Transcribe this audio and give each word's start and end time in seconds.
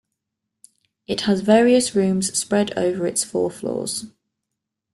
It 1.05 1.21
has 1.29 1.41
various 1.41 1.93
rooms 1.93 2.35
spread 2.35 2.75
over 2.75 3.05
its 3.05 3.23
four 3.23 3.51
floors. 3.51 4.05